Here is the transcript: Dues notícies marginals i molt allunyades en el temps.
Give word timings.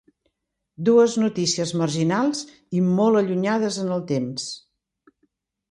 Dues 0.87 1.17
notícies 1.23 1.73
marginals 1.81 2.41
i 2.79 2.83
molt 3.01 3.21
allunyades 3.23 3.79
en 3.87 3.95
el 3.99 4.05
temps. 4.15 4.51